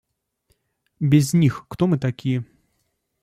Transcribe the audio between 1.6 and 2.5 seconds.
кто мы такие?